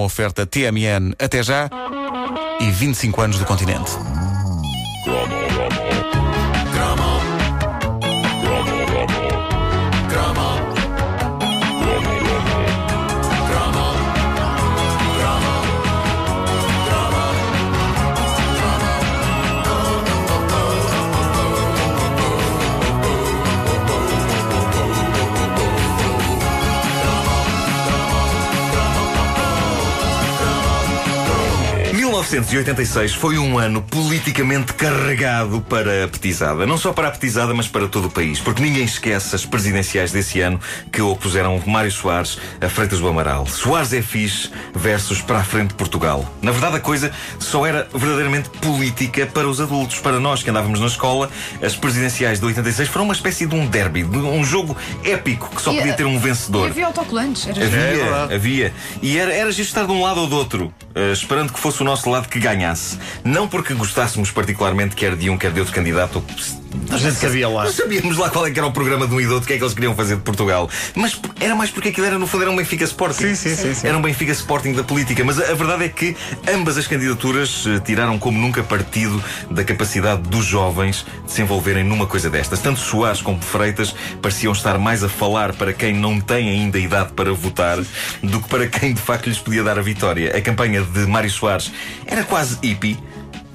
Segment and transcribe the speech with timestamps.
[0.00, 1.68] uma oferta TMN até já
[2.60, 3.90] e 25 anos do continente.
[32.30, 36.64] 1986 foi um ano politicamente carregado para a petizada.
[36.64, 38.38] Não só para a petizada, mas para todo o país.
[38.38, 40.60] Porque ninguém esquece as presidenciais desse ano
[40.92, 43.46] que opuseram Mário Soares a Freitas do Amaral.
[43.48, 46.24] Soares é fixe versus para a frente Portugal.
[46.40, 49.98] Na verdade, a coisa só era verdadeiramente política para os adultos.
[49.98, 51.28] Para nós que andávamos na escola,
[51.60, 55.60] as presidenciais de 86 foram uma espécie de um derby, de um jogo épico que
[55.60, 56.68] só E, podia ter um E vencedor.
[56.70, 57.48] havia autocolantes.
[57.48, 58.72] Era Havia, havia.
[59.02, 61.82] E era, era giro estar de um lado ou do outro, eh, esperando que fosse
[61.82, 62.98] o nosso lado que ganhasse.
[63.24, 66.22] Não porque gostássemos particularmente quer de um, quer de outro candidato.
[66.90, 67.64] A gente sabia lá.
[67.64, 69.56] Não sabíamos lá qual é que era o programa de do outro, o que é
[69.56, 70.68] que eles queriam fazer de Portugal.
[70.94, 73.34] Mas era mais porque aquilo era, no fundo, era um Benfica Sporting.
[73.34, 73.86] Sim, sim, sim, sim.
[73.86, 75.24] Era um Benfica Sporting da política.
[75.24, 76.16] Mas a, a verdade é que
[76.48, 81.84] ambas as candidaturas eh, tiraram como nunca partido da capacidade dos jovens de se envolverem
[81.84, 82.60] numa coisa destas.
[82.60, 87.12] Tanto Soares como Freitas pareciam estar mais a falar para quem não tem ainda idade
[87.12, 87.78] para votar
[88.22, 90.36] do que para quem de facto lhes podia dar a vitória.
[90.36, 91.72] A campanha de Mário Soares
[92.06, 92.98] era quase hippie.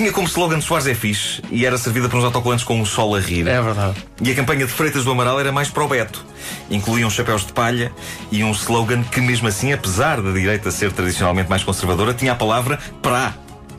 [0.00, 3.14] Tinha como slogan Soares é fixe e era servida por uns autocolantes com o sol
[3.14, 3.46] a rir.
[3.46, 4.02] É verdade.
[4.22, 6.24] E a campanha de Freitas do Amaral era mais pro Beto.
[6.70, 7.92] Incluíam chapéus de palha
[8.32, 12.34] e um slogan que, mesmo assim, apesar da direita ser tradicionalmente mais conservadora, tinha a
[12.34, 13.34] palavra para.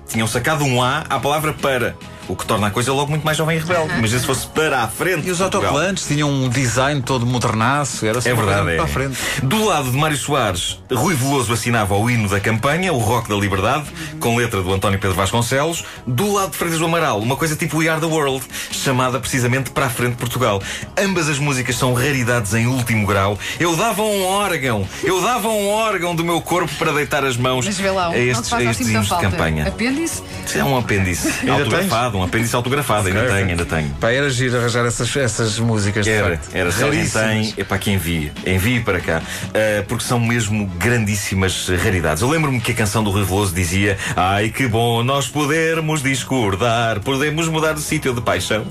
[0.08, 1.96] Tinham sacado um A à palavra para.
[2.32, 3.94] O que torna a coisa logo muito mais jovem e rebelde.
[4.00, 5.28] Mas se fosse para a frente.
[5.28, 8.76] E os autocolantes tinham um design todo modernaço, era é verdade, é.
[8.76, 9.18] para a frente.
[9.44, 13.36] Do lado de Mário Soares, Rui Veloso assinava o hino da campanha, o Rock da
[13.36, 13.86] Liberdade,
[14.20, 15.84] com letra do António Pedro Vasconcelos.
[16.08, 19.72] Do lado de Freitas do Amaral, uma coisa tipo We Are the World, chamada precisamente
[19.72, 20.62] Para a Frente Portugal.
[20.98, 23.38] Ambas as músicas são raridades em último grau.
[23.60, 27.66] Eu dava um órgão, eu dava um órgão do meu corpo para deitar as mãos
[27.66, 29.30] Mas vê lá, a estes, faz a estes muita hinos de falta.
[29.30, 29.68] campanha.
[29.68, 30.24] Apêndice?
[30.56, 33.90] É um apêndice autografado, um apêndice autografado, ainda tenho, ainda tenho.
[34.00, 36.50] Pá, era giro arranjar essas, essas músicas de Era, facto.
[36.56, 39.22] era se alguém tem, é para que envie, envie para cá,
[39.54, 42.22] Ah, porque são mesmo grandíssimas raridades.
[42.22, 47.00] Eu lembro-me que a canção do Rui Veloso dizia: Ai que bom nós podermos discordar,
[47.02, 48.66] podemos mudar de sítio de paixão.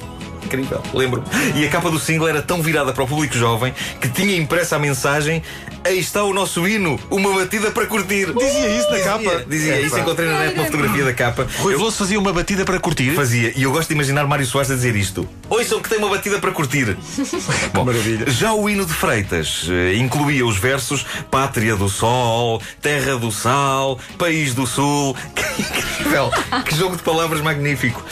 [0.45, 1.27] Incrível, lembro-me.
[1.61, 4.77] E a capa do single era tão virada para o público jovem que tinha impressa
[4.77, 5.43] a mensagem:
[5.85, 8.33] Aí está o nosso hino, uma batida para curtir.
[8.35, 9.45] Dizia isso na capa?
[9.49, 10.01] Dizia, É, isso pá.
[10.01, 11.47] encontrei na net uma fotografia da capa.
[11.59, 13.11] Rui Veloso fazia uma batida para curtir.
[13.15, 13.53] Fazia.
[13.57, 15.29] E eu gosto de imaginar Mário Soares a dizer isto.
[15.49, 16.97] Ouçam que tem uma batida para curtir.
[17.73, 18.31] Bom, maravilha.
[18.31, 23.99] Já o hino de Freitas eh, incluía os versos Pátria do Sol, Terra do Sal,
[24.19, 25.17] País do Sul.
[25.61, 26.31] Que incrível!
[26.65, 28.03] que jogo de palavras magnífico.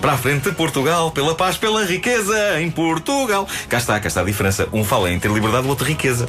[0.00, 3.48] Para a frente, Portugal, pela paz, pela riqueza em Portugal.
[3.68, 4.68] Cá está, cá está a diferença.
[4.72, 6.28] Um fala em ter liberdade, o outro riqueza.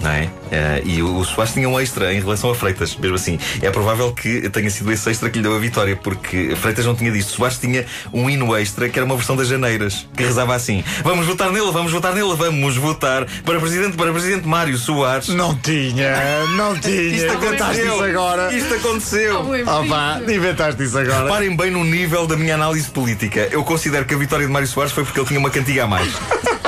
[0.00, 0.30] Não é?
[0.50, 3.38] Eh, e o, Soares tinha um extra em relação a Freitas, mesmo assim.
[3.60, 6.94] É provável que tenha sido esse extra que lhe deu a vitória, porque Freitas não
[6.94, 7.32] tinha disto.
[7.32, 11.26] Soares tinha um hino extra que era uma versão das Janeiras, que rezava assim: Vamos
[11.26, 15.28] votar nele, vamos votar nele, vamos votar para presidente, para presidente Mário Soares.
[15.28, 17.32] Não tinha, não tinha.
[17.32, 18.54] Inventaste isso agora.
[18.54, 19.46] Isto aconteceu.
[19.66, 21.28] Ah, pá, inventaste isso agora.
[21.28, 23.48] Parem bem no nível da minha análise política.
[23.50, 25.86] Eu considero que a vitória de Mário Soares foi porque ele tinha uma cantiga a
[25.86, 26.10] mais.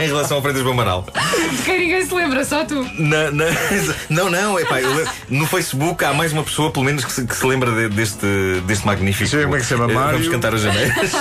[0.00, 1.06] em relação ao Freitas do Amaral.
[1.56, 2.82] De quem ninguém se lembra, só tu.
[2.98, 3.44] Na- na-
[4.10, 7.34] não, não, eu lembro- no Facebook há mais uma pessoa, pelo menos, que se, que
[7.36, 8.26] se lembra de- deste,
[8.66, 9.30] deste magnífico.
[9.30, 10.30] Ver como é que se chama, Eh, Vamos Mário.
[10.30, 11.12] cantar as janeiras.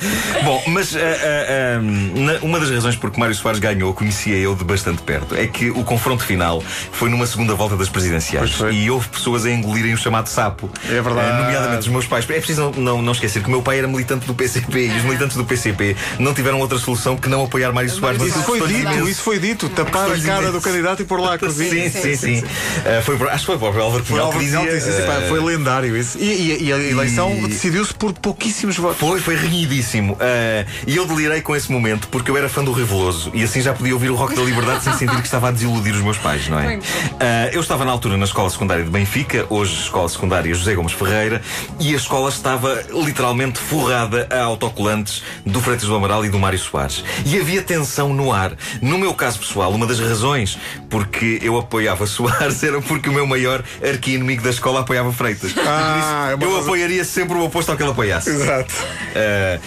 [0.44, 4.54] Bom, mas ah, ah, na- uma das razões por que Mário Soares ganhou, conhecia eu
[4.54, 8.52] de bastante perto, é que o confronto final foi numa segunda volta das presidenciais.
[8.52, 8.74] Foi.
[8.74, 10.70] E houve pessoas a engolirem o chamado sapo.
[10.88, 11.20] É verdade.
[11.32, 12.24] Ah, nomeadamente os meus pais.
[12.30, 14.96] É preciso não, não, não esquecer que o meu pai era militante do PCP e
[14.98, 18.18] os militantes do PCP não tiveram outra solução que não apoiar Mário Soares.
[18.20, 19.08] Mas Isso foi dito, imenso.
[19.08, 19.68] isso foi dito.
[19.68, 21.90] Tapar a cara do candidato e pôr lá a cozinha.
[21.90, 22.44] Sim, sim, sim.
[22.86, 24.80] Ah, foi, por- acho que foi para o Álvaro Foi, Cunhal que dizia.
[24.80, 26.18] Sim, sim, pá, foi lendário isso.
[26.18, 28.98] E, e- e a eleição e- decidiu-se por pouquíssimos votos.
[28.98, 29.87] Foi, foi renhidíssimo.
[30.20, 33.60] Ah, e eu delirei com esse momento porque eu era fã do Reveloso e assim
[33.60, 36.18] já podia ouvir o Rock da Liberdade sem sentir que estava a desiludir os meus
[36.18, 36.78] pais, não é?
[37.20, 40.92] Ah, eu estava na altura na escola secundária de Benfica, hoje escola secundária José Gomes
[40.92, 41.40] Ferreira,
[41.80, 46.58] e a escola estava literalmente forrada a autocolantes do Freitas do Amaral e do Mário
[46.58, 47.04] Soares.
[47.24, 48.52] E havia tensão no ar.
[48.80, 50.58] No meu caso pessoal, uma das razões
[50.90, 55.52] porque eu apoiava Soares era porque o meu maior arqui-inimigo da escola apoiava Freitas.
[55.58, 58.30] Ah, isso, é eu razão- apoiaria sempre o oposto ao que ele apoiasse.
[58.30, 58.72] Exato.
[58.74, 59.60] Uh,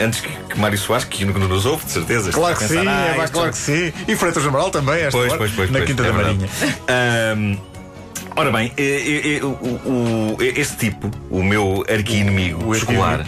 [0.00, 2.30] antes que, que Mário Soares, que nunca nos ouve, de certeza.
[2.32, 3.92] Claro que pensar, sim, "Ah, é isto claro que sim.
[4.08, 6.12] E Freitas Amaral também, esta Pois, hora, pois, pois, na pois, Quinta é da.
[6.12, 6.48] Marinha.
[6.88, 7.56] Ahm,
[8.36, 9.40] ora bem, eh, eh,
[10.40, 13.24] eh, este tipo, o meu arqui-inimigo escolar,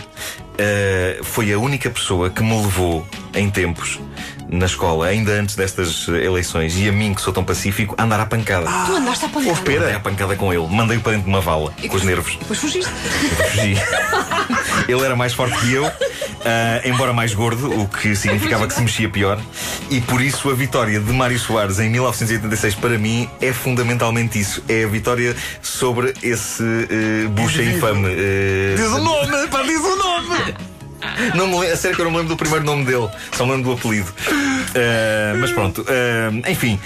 [0.59, 4.01] eh, foi a única pessoa que me levou em tempos
[4.49, 8.05] na escola, ainda antes destas eh, eleições, e a mim, que sou tão pacífico, a
[8.05, 8.67] andar à pancada.
[8.87, 9.51] Tu andaste a pancada.
[9.51, 9.83] Houve pera?
[9.83, 12.37] Andei à pancada com ele, mandei-o para dentro de uma vala, com os nervos.
[12.37, 12.91] Depois fugiste.
[13.23, 13.77] Eu fugi.
[14.89, 15.91] Ele era mais forte que eu,
[16.47, 19.39] ah, embora mais gordo, o que significava que se mexia pior.
[19.91, 24.63] E por isso a vitória de Mário Soares em 1986 para mim é fundamentalmente isso.
[24.69, 28.09] É a vitória sobre esse uh, bucha infame.
[28.11, 30.55] eh, Diz o nome, pá, diz o nome!
[31.35, 33.53] não me a sério que eu não me lembro do primeiro nome dele, só me
[33.53, 34.13] lembro do apelido.
[34.75, 35.85] Ah, mas pronto,
[36.49, 36.79] enfim.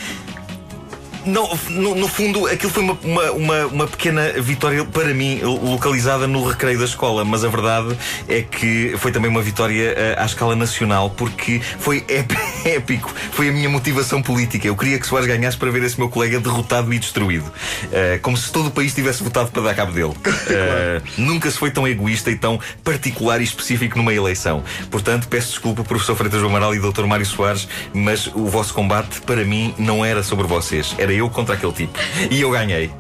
[1.26, 6.26] Não, no, no fundo, aquilo foi uma, uma, uma, uma pequena vitória para mim, localizada
[6.26, 7.96] no recreio da escola, mas a verdade
[8.28, 12.32] é que foi também uma vitória eh, à escala nacional, porque foi ép-
[12.64, 14.66] épico, foi a minha motivação política.
[14.66, 17.50] Eu queria que Soares ganhasse para ver esse meu colega derrotado e destruído,
[17.92, 20.14] Eh, como se todo o país tivesse votado para dar cabo dele.
[20.50, 24.64] Eh, nunca se foi tão egoísta e tão particular e específico numa eleição.
[24.90, 27.04] Portanto, peço desculpa, professor Freitas do Amaral e Dr.
[27.04, 31.54] Mário Soares, mas o vosso combate para mim não era sobre vocês, era eu contra
[31.54, 31.98] aquele tipo.
[32.30, 32.90] E eu ganhei.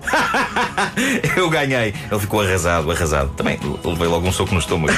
[1.36, 1.94] eu ganhei.
[2.10, 3.30] Ele ficou arrasado, arrasado.
[3.36, 4.92] Também levei logo um soco no estômago.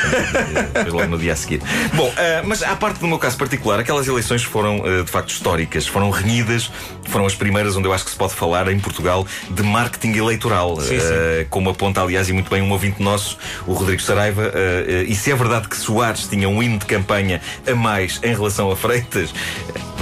[0.73, 1.61] Depois logo no dia a seguir.
[1.95, 5.31] Bom, ah, mas à parte do meu caso particular, aquelas eleições foram ah, de facto
[5.31, 6.71] históricas, foram renhidas,
[7.05, 10.79] foram as primeiras onde eu acho que se pode falar em Portugal de marketing eleitoral.
[10.81, 14.53] Ah, como aponta, aliás, e muito bem um ouvinte nosso, o Rodrigo Saraiva.
[15.07, 18.71] e se é verdade que Soares tinha um hino de campanha a mais em relação
[18.71, 19.33] a Freitas,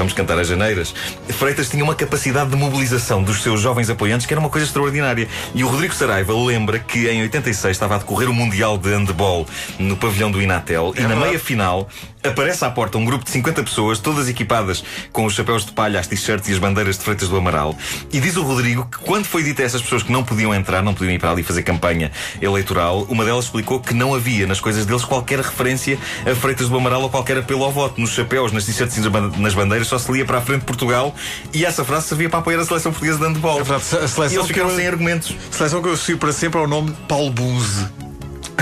[0.01, 0.95] vamos cantar as janeiras,
[1.29, 5.29] Freitas tinha uma capacidade de mobilização dos seus jovens apoiantes que era uma coisa extraordinária.
[5.55, 9.47] E o Rodrigo Saraiva lembra que em 86 estava a decorrer o Mundial de Handball
[9.79, 10.95] no pavilhão do Inatel.
[10.97, 11.87] E na meia final
[12.23, 14.83] aparece à porta um grupo de 50 pessoas, todas equipadas
[15.13, 17.77] com os chapéus de palha, as t-shirts e as bandeiras de Freitas do Amaral.
[18.13, 20.83] E diz o Rodrigo que quando foi dito a essas pessoas que não podiam entrar,
[20.83, 24.61] não podiam ir para ali fazer campanha eleitoral, uma delas explicou que não havia nas
[24.61, 25.99] coisas deles qualquer referência
[26.31, 28.01] a Freitas do Amaral ou qualquer apelo ao voto.
[28.01, 30.61] Nos chapéus, nas t-shirts e nas ban- nas bandeiras só se lia para a frente
[30.61, 31.15] de Portugal
[31.55, 33.61] e essa frase servia para apoiar a seleção portuguesa de handball.
[33.61, 35.35] É verdade, a E seleção eles ficaram eu- sem argumentos.
[35.51, 37.87] Seleção que eu associo para sempre ao nome de Paulo Bunze.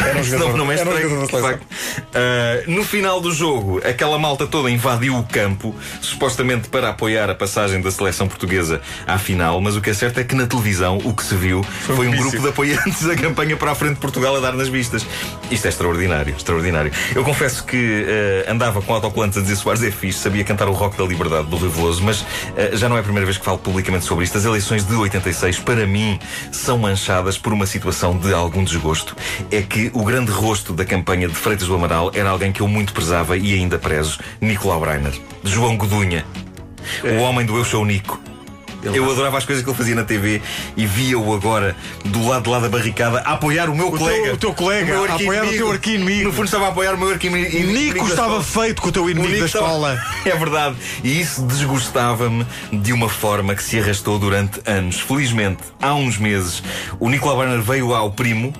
[0.08, 1.60] Era um Não, não é estranho, jogador.
[2.14, 7.34] Ah, no final do jogo, aquela malta toda invadiu o campo, supostamente para apoiar a
[7.34, 10.98] passagem da seleção portuguesa à final, mas o que é certo é que na televisão
[11.04, 13.94] o que se viu foi, um um grupo de apoiantes da campanha para a frente
[13.94, 15.06] de Portugal a dar nas vistas.
[15.50, 16.92] Isto é extraordinário, extraordinário.
[17.14, 18.06] Eu confesso que
[18.46, 21.48] ah, andava com autocolantes a dizer Soares é fixe, sabia cantar o rock da liberdade
[21.48, 22.24] do Rui Veloso, mas
[22.56, 24.38] ah, já não é a primeira vez que falo publicamente sobre isto.
[24.38, 26.18] As eleições de 86, para mim,
[26.50, 29.16] são manchadas por uma situação de algum desgosto.
[29.50, 32.68] É que o grande rosto da campanha de Freitas do Amaral era alguém que eu
[32.68, 35.12] muito prezava e ainda prezo, Nicolau Breiner.
[35.42, 36.24] João Godunha.
[37.18, 38.20] O homem do Eu Sou o Nico.
[38.80, 40.40] Eu adorava as coisas que ele fazia na TV
[40.76, 41.74] e via-o agora
[42.04, 44.34] do lado de lá da barricada a apoiar o meu teu- colega.
[44.34, 46.24] o teu colega, meu a apoiar o teu arqui-inimigo.
[46.26, 47.72] No fundo estava a apoiar o meu arqui-inimigo.
[47.72, 50.00] Nico estava feito com o teu O inimigo Nico da estava- escola.
[50.24, 50.76] É verdade.
[51.02, 55.00] E isso desgostava-me de uma forma que se arrastou durante anos.
[55.00, 56.62] Felizmente, há uns meses,
[57.00, 58.52] o Nicolau Berner veio ao primo.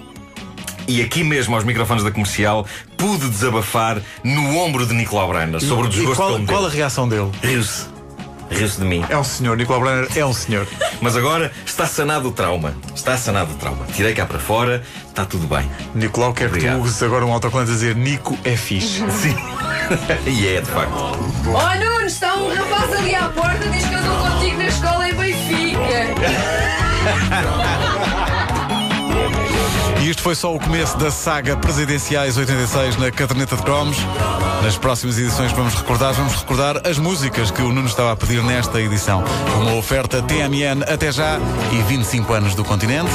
[0.89, 5.87] E aqui mesmo aos microfones da comercial pude desabafar no ombro de Nicolau Brenner sobre
[5.87, 7.31] o E desgosto que qual, ele qual a reação dele?
[7.43, 7.85] Riu-se.
[8.51, 9.05] Riu-se de mim.
[9.11, 10.67] É um senhor, Nicolau Brenner é um senhor.
[11.03, 12.75] Mas agora está sanado o trauma.
[12.97, 13.85] Está sanado o trauma.
[13.95, 15.71] Tirei cá para fora, está tudo bem.
[15.95, 19.05] Nicolau quer que tu uses agora um autocolante a dizer Nico é fixe.
[19.13, 19.37] Sim.
[20.27, 20.95] e é, de facto.
[20.95, 25.07] Oh Nuno, está um rapaz ali à porta, diz que eu estou contigo na escola
[25.07, 25.79] em Benfica.
[30.01, 33.97] E isto foi só o começo da saga Presidenciais 86 na caderneta de cromos.
[34.63, 38.43] Nas próximas edições vamos recordar, vamos recordar as músicas que o Nuno estava a pedir
[38.43, 39.25] nesta edição.
[39.61, 41.39] Uma oferta TMN até já
[41.73, 43.11] e 25 anos do continente.